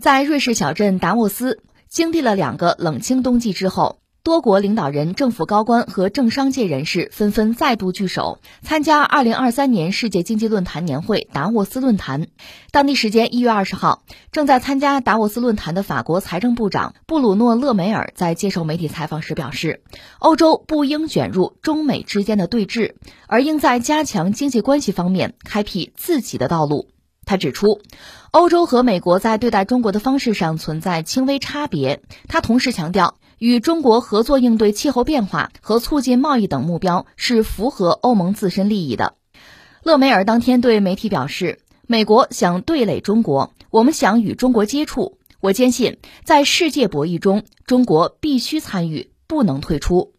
[0.00, 12.28] 在瑞士小镇达沃斯，经历了两个冷清冬季之后，多国领导人、政府高官和政商界人士纷纷再度聚首，参加2023年世界经济论坛年会达沃斯论坛。
[12.70, 19.82] 当地时间1月20号，正在参加达沃斯论坛的法国财政部长布鲁诺·勒梅尔在接受媒体采访时表示，
[20.20, 22.94] 欧洲不应卷入中美之间的对峙，
[23.26, 26.86] 而应在加强经济关系方面开辟自己的道路。
[27.28, 27.82] 他指出，
[28.30, 32.00] 欧洲和美国在对待中国的方式上存在轻微差别。
[32.26, 39.12] 他同时强调，与中国合作应对气候变化和促进贸易等目标是符合欧盟自身利益的。
[39.82, 45.18] 勒梅尔当天对媒体表示，美国想对垒中国，我们想与中国接触。
[45.40, 50.14] 我坚信，在世界博弈中，中国必须参与，不能退出。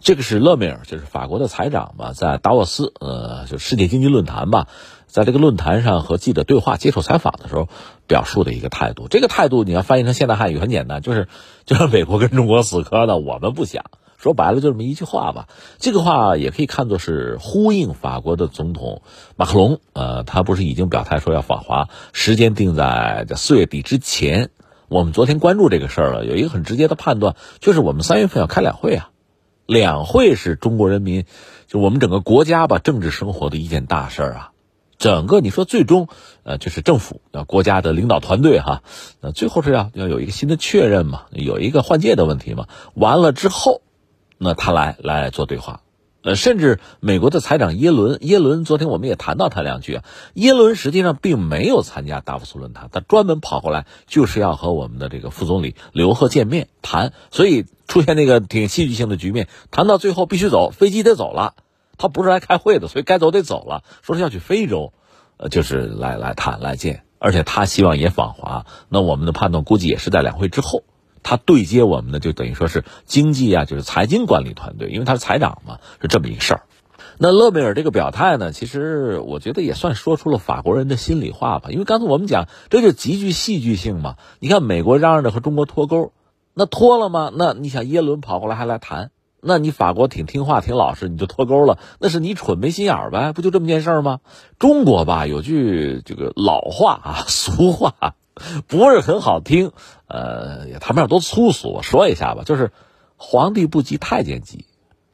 [0.00, 4.68] 这个是勒梅尔，就是法国的财长嘛，在达沃斯，呃，就世界经济论坛吧。
[5.06, 7.68] 在这个论坛上和记者对话、接受采访的时候，
[8.06, 9.08] 表述的一个态度。
[9.08, 11.28] 这个态度你要翻译成现代汉语很简单，就是
[11.64, 13.84] 就是美国跟中国死磕的，我们不想。
[14.18, 15.46] 说白了就这么一句话吧。
[15.78, 19.02] 这个话也可以看作是呼应法国的总统
[19.36, 19.78] 马克龙。
[19.92, 24.50] 呃，他不是已经表态说要访华，时间定在这四月底之前。
[24.88, 29.10] 我们昨天关注这个事儿了，有一个很直接的判断，就是我们三月份要开两会啊。
[29.66, 31.24] 两会是中国人民，
[31.66, 34.50] 就我们整个国家吧政治生活的一件大事儿啊。
[34.98, 36.08] 整个你说最终，
[36.42, 38.82] 呃，就是政府啊，国家的领导团队哈，
[39.20, 42.66] 那最后是要要有一个新的确认嘛，有一个换届的问题嘛。
[42.94, 43.82] 完了之后，
[44.38, 45.82] 那他来来做对话，
[46.26, 50.04] 呃，甚至美国的财长耶伦，耶伦昨天我们也谈到他两句啊。
[50.34, 61.54] 耶伦实际上并没有参加达沃斯论坛，他专门跑过来就是要和我们的这个副总理刘鹤见面谈，所以出现那个挺戏剧性的局面，谈到最后必须走，飞机得走了。
[61.96, 63.84] 他不是来开会的，所以该走得走了。
[64.02, 64.92] 说是要去非洲，
[65.36, 68.66] 呃，就是来来谈来见，而且他希望也访华。
[68.88, 70.82] 那我们的判断估计也是在两会之后，
[71.26, 76.62] 他对接我们的就等于说是经济啊，就是财经管理团队，因为他是财长嘛，是这么一个事儿。
[77.18, 81.70] 那勒梅尔这个表态呢，其实我觉得也算说出了法国人的心里话吧。
[81.70, 84.14] 因为刚才我们讲，这就极具戏剧性嘛。
[84.38, 86.12] 你看美国嚷嚷着和中国脱钩，
[86.54, 87.32] 那脱了吗？
[87.34, 89.10] 那你想耶伦跑过来还来谈？
[89.40, 93.32] 那你法国挺听话、挺老实，你就脱钩了，那是你蠢没心眼儿呗？
[93.32, 94.20] 不就这么件事儿吗？
[94.60, 98.14] 中国吧，有句这个老话啊，俗话，
[98.68, 99.72] 不是很好听，
[100.06, 102.72] 呃，也谈不上多粗俗，我说一下吧，就是
[103.16, 104.66] 皇帝不急太监急，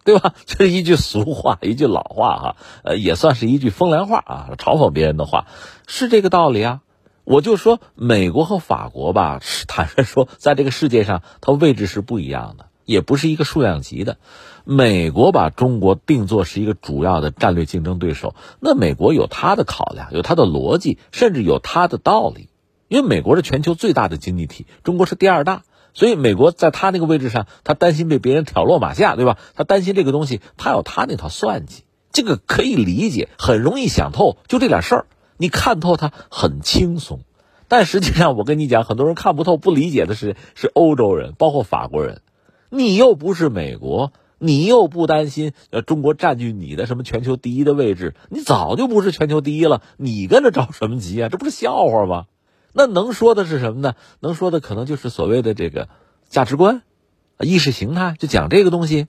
[0.05, 0.35] 对吧？
[0.47, 5.47] 这是一句俗话，一句老话哈，呃，也算是一句风凉话啊，嘲讽别人的话，
[5.87, 6.81] 是这个道理啊。
[7.25, 12.67] 我就说美国和法国吧，坦率说，在这个世界上，它位置是不一样的。
[12.85, 14.19] 也不是一个数量级的，
[14.65, 22.49] 美国把中国定作是一个主要的战略竞争对手，那美国有它的考量，有它的逻辑，甚至有它的道理。
[22.93, 25.63] 因为美国是全球最大的经济体，中国是第二大，
[25.95, 29.39] 所以美国在他那个位置上，他担心被别人挑落马下，对吧？
[29.55, 35.07] 他担心这个东西，他有他那套算计，这个可以理解，很容易想透，就这点事儿，
[35.39, 37.21] 你看透他很轻松。
[37.67, 42.21] 但实际上，我跟你讲，很多人看不透、不理解的是，是欧洲人，包括法国人。
[42.69, 51.31] 你又不是美国，你又不担心呃中国占据你的什么全球第一的位置，你早就不是全球第一了，你跟着着什么急啊？
[51.31, 52.27] 这不是笑话吗？
[52.73, 53.95] 那能说的是什么呢？
[54.21, 55.89] 能说的可能就是所谓的这个
[56.29, 56.83] 价值观、
[57.39, 59.09] 意识形态，就讲这个东西。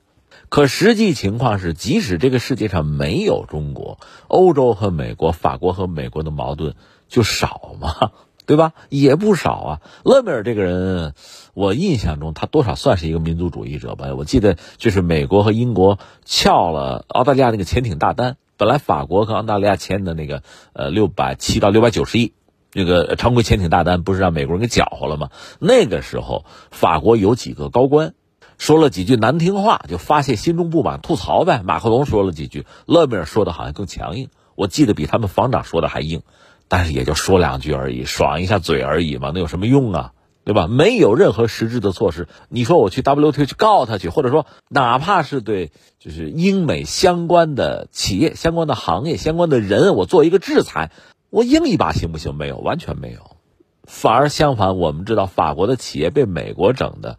[0.50, 6.76] 可实际情况是，即使这个世界上没有中国，欧洲和美国、法国和美国的矛盾
[7.08, 8.12] 就少吗？
[8.46, 8.74] 对吧？
[8.90, 9.82] 也不少啊。
[10.04, 11.14] 勒梅尔这个人，
[11.54, 14.14] 我印象中他多少算是一个民族主义者吧。
[14.16, 22.34] 我记得就是美国和英国撬了澳大利亚那个潜艇大单，本来法国和澳大利亚签的那个呃六百七到六百九十亿
[22.74, 25.30] 那个常规潜艇大单，不是让美国人给搅和了吗？
[25.60, 28.14] 那个时候法国有几个高官
[28.58, 31.62] 说了几句难听话，就发泄心中不满，吐槽呗。
[31.64, 36.22] 马克龙说了几句，勒梅尔说的好像更强硬，我记得比他们防长说的还硬。
[36.68, 40.14] 但是也就说两句而已，爽一下嘴而已嘛，那有什么用啊？
[40.46, 40.68] 对吧？
[40.68, 42.28] 没有任何实质的措施。
[42.50, 50.92] 你说我去 WTO 去告他去，或者说哪怕是对就是英美相关的企业、相关的行业、相关的人，我做一个制裁，
[51.34, 52.36] 我硬一把行不行？
[52.36, 53.38] 没有，完全没有。
[53.86, 57.18] 反而相反，我们知道法国的企业被美国整的，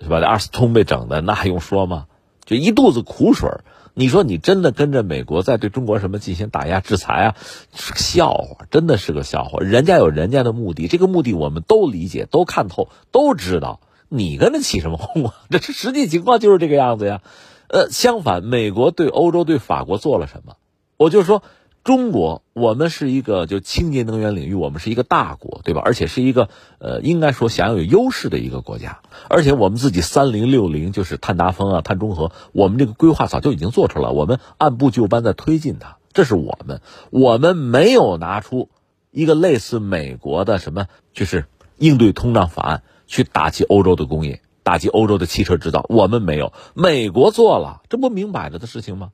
[0.00, 0.20] 是吧？
[0.24, 2.06] 阿斯通被整的，那还用说吗？
[2.44, 3.50] 就一肚子苦水。
[3.94, 7.36] 你说你真的跟着美国在对中国什么进行打压制裁啊？
[7.74, 9.58] 是个笑话，真的是个笑话。
[9.58, 13.80] 人家有人家的目的，这个目的我们都理解、都看透、都知道。
[14.08, 15.34] 你跟着起什么哄啊？
[15.50, 17.22] 这实际情况就是这个样子呀。
[17.66, 20.54] 呃，相反，美国对欧洲、对法国做了什么？
[20.96, 21.42] 我就说，
[21.84, 25.82] 中国，我们是一个就清洁能源领域，我们是一个大国，对吧？
[25.84, 26.48] 而且是一个
[26.78, 29.00] 呃，应该说享有优势的一个国家。
[29.28, 35.96] 而且我们自己三零六零就是碳达峰啊、碳中和，我们这个规划早就已经做出来，我们按部就班在推进它。
[36.12, 38.68] 这是我们，我们没有拿出
[39.10, 41.46] 一个类似美国的什么，就是
[41.78, 45.84] 应对通胀法案去打击欧洲的工业，打击欧洲的汽车制造。
[45.88, 49.10] 我们没有，美国做了，这不明摆着的事情吗？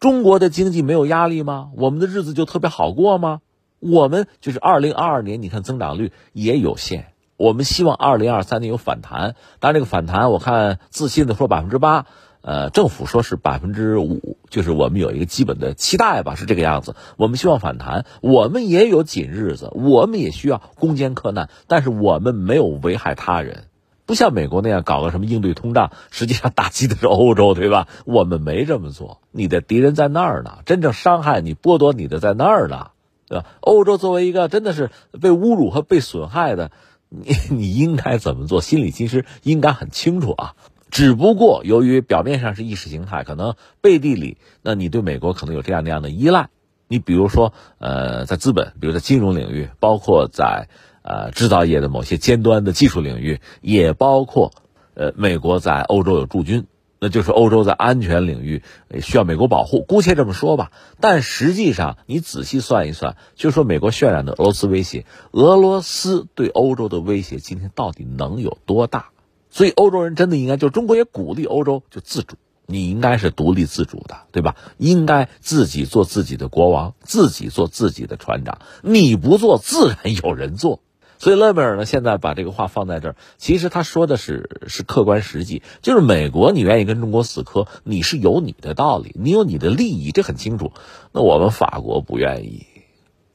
[0.00, 1.68] 中国的经济没有压力吗？
[1.76, 3.42] 我们的日子就特别好过吗？
[3.80, 7.12] 我们就是二零二二年，你看增长率也有限。
[7.36, 12.06] 我们希望二零二三年有反弹，当然这个反弹，我看自信的说百分之八，
[12.40, 16.94] 呃，政府说是百分之五，就是我们有一个基本的期待吧，是这个样子。
[17.18, 23.64] 我们希望反弹，我们也有紧日子，我们也需要攻坚克难，但是我们没有危害他人。
[24.10, 27.86] 不像美国那样搞个什么应对通胀，实际上打击的是欧洲，对吧？
[28.04, 32.90] 我们没这么做，你的敌人在那儿呢，真正伤害你、剥夺你的在那儿呢，
[33.28, 33.46] 对吧？
[33.60, 34.90] 欧洲作为一个真的是
[35.20, 36.72] 被侮辱和被损害的，
[37.08, 38.60] 你 你应该怎么做？
[38.60, 40.56] 心里其实应该很清楚啊。
[40.90, 46.48] 只不过由于表面上是意识形态，可能背地里，那你对美国可能有这样那样的依赖。
[46.88, 50.68] 你比如说，呃，在资本，比如在金融领域，包括在。
[51.02, 54.52] 呃，制造业的某些尖端的技术领域，也包括，
[54.94, 56.66] 呃，美国在欧洲有驻军，
[56.98, 58.62] 那就是欧洲在安全领域
[59.00, 60.70] 需要美国保护，姑且这么说吧。
[61.00, 69.08] 但实际上，你仔细算一算，就说美国渲染的俄罗斯威胁，俄罗斯对欧洲的威胁今天到底能有多大？
[69.48, 72.36] 所以，欧洲人真的应该，就中国也鼓励欧洲就自主，
[72.66, 74.54] 你应该是独立自主的，对吧？
[74.76, 80.80] 应该自己做自己的国王，自己做自己的船长，你不做，自然有人做。
[81.20, 90.72] 所以勒梅尔呢，现在把这个话放在这儿，其实他说的是是客观实际，就是美国你愿意跟中国死磕，你是有你的道理，你有你的利益，这很清楚。
[91.12, 92.66] 那我们法国不愿意，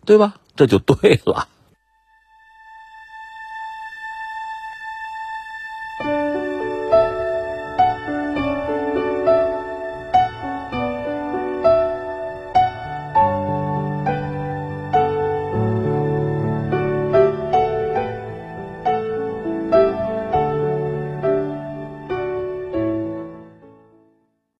[0.03, 0.35] 对吧？
[0.55, 1.47] 这就对了。